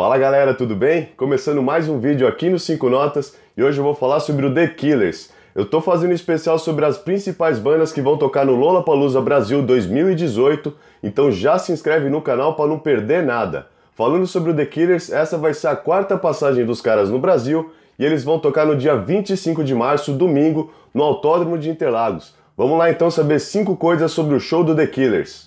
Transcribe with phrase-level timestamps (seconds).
[0.00, 1.10] Fala galera, tudo bem?
[1.14, 4.54] Começando mais um vídeo aqui no 5 Notas e hoje eu vou falar sobre o
[4.54, 5.28] The Killers.
[5.54, 9.60] Eu tô fazendo um especial sobre as principais bandas que vão tocar no Lollapalooza Brasil
[9.60, 13.66] 2018, então já se inscreve no canal para não perder nada.
[13.94, 17.70] Falando sobre o The Killers, essa vai ser a quarta passagem dos caras no Brasil
[17.98, 22.34] e eles vão tocar no dia 25 de março, domingo, no Autódromo de Interlagos.
[22.56, 25.44] Vamos lá então saber 5 coisas sobre o show do The Killers.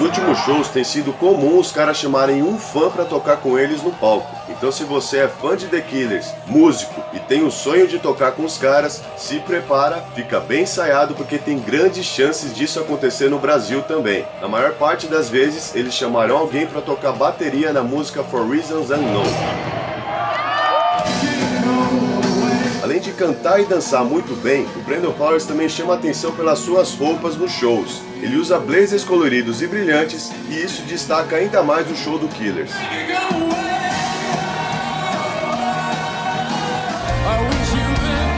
[0.00, 3.82] Nos últimos shows tem sido comum os caras chamarem um fã para tocar com eles
[3.82, 4.34] no palco.
[4.48, 8.32] Então se você é fã de The Killers, músico e tem o sonho de tocar
[8.32, 13.38] com os caras, se prepara, fica bem ensaiado porque tem grandes chances disso acontecer no
[13.38, 14.24] Brasil também.
[14.40, 18.90] Na maior parte das vezes, eles chamarão alguém para tocar bateria na música For Reasons
[18.90, 19.89] Unknown.
[23.20, 27.52] Cantar e dançar muito bem, o Brandon Flowers também chama atenção pelas suas roupas nos
[27.52, 28.00] shows.
[28.22, 32.70] Ele usa blazers coloridos e brilhantes e isso destaca ainda mais o show do Killers.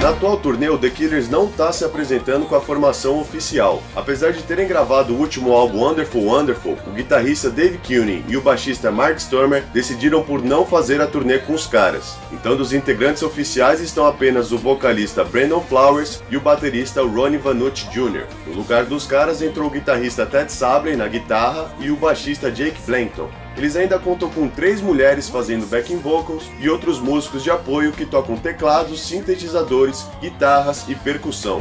[0.03, 3.81] Na atual turnê, o The Killers não está se apresentando com a formação oficial.
[3.95, 8.41] Apesar de terem gravado o último álbum Wonderful Wonderful, o guitarrista Dave Cuny e o
[8.41, 12.17] baixista Mark Stormer decidiram por não fazer a turnê com os caras.
[12.33, 17.87] Então, dos integrantes oficiais estão apenas o vocalista Brandon Flowers e o baterista Ronnie Vanucci
[17.91, 18.27] Jr.
[18.49, 22.83] No lugar dos caras entrou o guitarrista Ted Sabley na guitarra e o baixista Jake
[22.85, 23.31] Blankton.
[23.57, 28.07] Eles ainda contam com três mulheres fazendo backing vocals e outros músicos de apoio que
[28.07, 31.61] tocam teclados, sintetizadores, guitarras e percussão.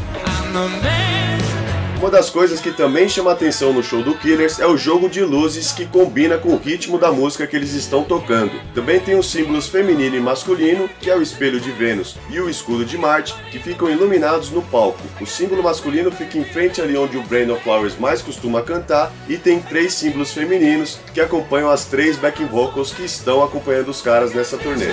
[2.01, 5.21] Uma das coisas que também chama atenção no show do Killers é o jogo de
[5.21, 8.59] luzes que combina com o ritmo da música que eles estão tocando.
[8.73, 12.49] Também tem os símbolos feminino e masculino, que é o espelho de Vênus e o
[12.49, 14.99] escudo de Marte, que ficam iluminados no palco.
[15.21, 19.37] O símbolo masculino fica em frente ali onde o Brandon Flowers mais costuma cantar, e
[19.37, 24.33] tem três símbolos femininos que acompanham as três backing vocals que estão acompanhando os caras
[24.33, 24.87] nessa turnê.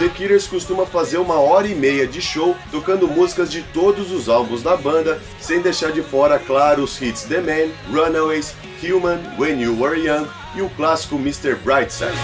[0.00, 4.30] The Killers costuma fazer uma hora e meia de show tocando músicas de todos os
[4.30, 9.60] álbuns da banda, sem deixar de fora, claro, os hits The Man, Runaways, Human, When
[9.60, 11.54] You Were Young e o clássico Mr.
[11.56, 12.16] Brightside.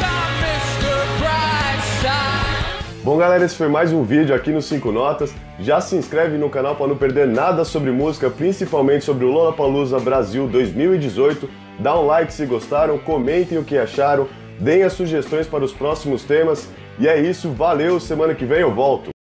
[3.04, 5.34] Bom galera, esse foi mais um vídeo aqui no 5 Notas.
[5.60, 10.00] Já se inscreve no canal para não perder nada sobre música, principalmente sobre o Lollapalooza
[10.00, 11.46] Brasil 2018.
[11.78, 14.26] Dá um like se gostaram, comentem o que acharam,
[14.58, 16.66] deem as sugestões para os próximos temas
[16.98, 19.10] e é isso, valeu, semana que vem eu volto.